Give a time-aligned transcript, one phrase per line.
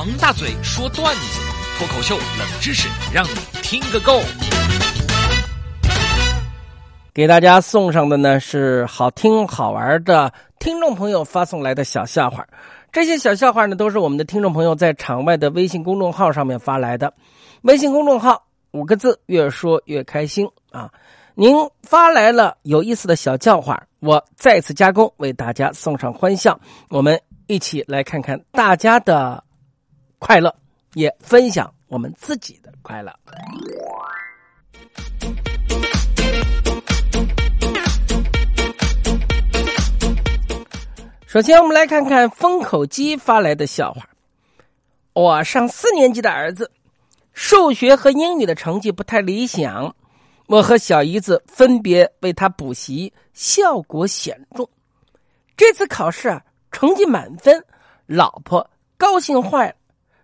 [0.00, 1.40] 王大嘴说段子，
[1.76, 4.22] 脱口秀冷知识，让你听个够。
[7.12, 12.46] 给大家送上的呢是好听好玩的听众朋友发送来的小笑话，
[12.90, 17.12] 这些小笑话呢都是我们的听众朋友在场外的微信公众号上面发来的，
[17.60, 20.90] 微信公众号五个字，越说越开心啊！
[21.34, 26.58] 您发来了有意思的小笑话，我再次加工为大家送上欢笑，
[26.88, 29.44] 我们一起来看看大家的
[30.20, 30.54] 快乐，
[30.92, 33.10] 也分享我们自己的快乐。
[41.26, 44.06] 首先，我们来看看封口机发来的笑话。
[45.14, 46.70] 我上四年级的儿子，
[47.32, 49.96] 数学和英语的成绩不太理想，
[50.46, 54.68] 我和小姨子分别为他补习，效果显著。
[55.56, 57.64] 这次考试啊，成绩满分，
[58.06, 59.74] 老婆高兴坏了，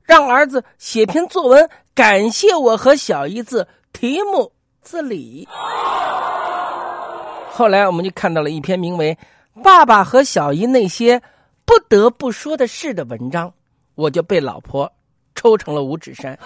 [0.07, 5.49] 让儿子写篇作文感谢我和小姨子，题目自理。
[7.51, 9.17] 后来，我们就看到了一篇名为。
[9.65, 11.21] 爸爸和小姨那些
[11.65, 13.53] 不得不说的事的文章，
[13.95, 14.93] 我就被老婆
[15.35, 16.39] 抽成了五指山。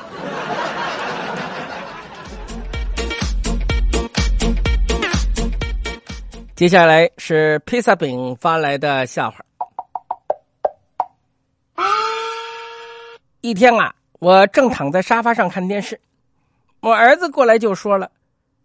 [6.54, 9.38] 接下来是披萨饼发来的笑话。
[11.74, 11.84] 啊
[13.40, 16.00] 一天啊，我正躺在沙发上看电视，
[16.80, 18.10] 我儿子过来就说了：“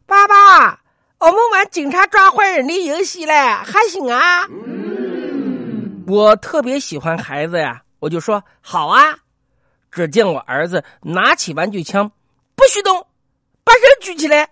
[0.06, 0.81] 爸爸。”
[1.18, 4.46] 我们玩警察抓坏人的游戏嘞，还行啊！
[6.06, 9.18] 我特别喜欢孩子呀，我就说好啊。
[9.90, 12.12] 只见我儿子拿起玩具枪，
[12.53, 13.08] 不许动，
[13.64, 14.50] 把手举起来，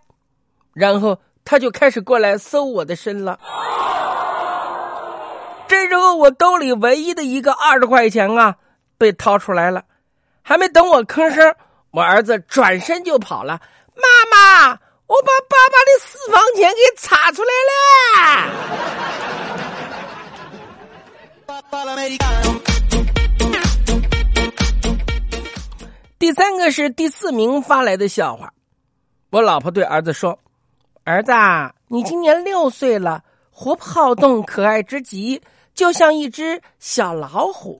[0.73, 3.37] 然后他就开始过来搜我的身了。
[5.67, 8.55] 这时候我兜里唯一的一个二十块钱啊，
[8.97, 9.83] 被掏出来了，
[10.43, 11.55] 还没等我吭声，
[11.89, 13.59] 我儿子转身就跑了。
[13.95, 14.77] 妈妈。
[15.05, 17.75] 我把爸爸的私房钱给查出来了。
[26.17, 28.51] 第三个是第四名发来的笑话。
[29.29, 30.39] 我老婆对儿子说
[31.03, 31.31] ：“儿子，
[31.89, 35.39] 你今年六岁了，活泼好动，可爱之极，
[35.75, 37.79] 就像一只小老虎。”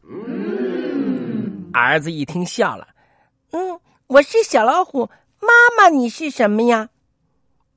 [1.73, 2.87] 儿子一听笑了
[3.51, 6.89] ：“嗯，我是小老虎，妈妈你是什么呀？”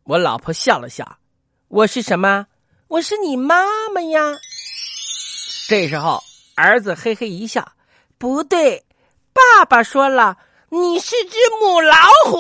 [0.05, 1.19] 我老婆笑了笑，
[1.69, 2.47] 我是什么？
[2.89, 4.21] 我是你妈妈呀。
[5.67, 6.23] 这时候，
[6.55, 7.73] 儿子嘿嘿一笑，
[8.19, 8.85] 不对，
[9.33, 10.37] 爸爸说了，
[10.69, 11.97] 你是只母老
[12.27, 12.39] 虎。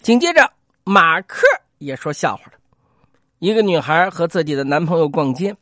[0.00, 0.50] 紧接着，
[0.84, 1.46] 马克
[1.78, 2.52] 也说笑话了。
[3.42, 5.56] 一个女孩和自己的男朋友逛街。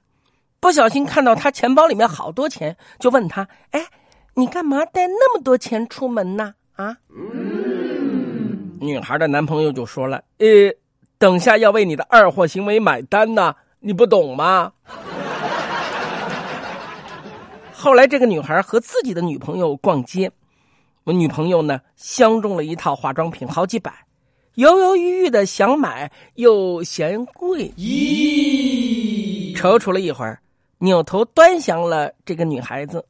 [0.60, 3.82] 不小心看到他钱包里面好多钱，就问他：“哎，
[4.34, 6.94] 你干嘛带那么多钱出门呢？”啊，
[8.78, 10.46] 女孩的男朋友就说了：“呃，
[11.16, 14.70] 等下要为你的二货行为买单呢，你不懂吗？”
[17.72, 20.30] 后来这个女孩和自己的女朋友逛街，
[21.04, 23.90] 我女朋友呢相中了一套化妆品，好几百，
[24.60, 30.38] 犹犹豫豫的想买，又嫌贵，咦，踌躇了一会儿。
[30.76, 33.06] 扭头端详了这个女孩子，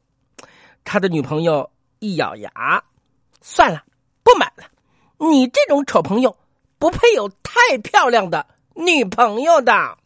[0.85, 1.69] 他的女朋友
[1.99, 2.81] 一咬牙，
[3.41, 3.83] 算了，
[4.23, 4.63] 不买了。
[5.17, 6.37] 你这种丑朋友，
[6.79, 9.97] 不配有太漂亮的女朋友的。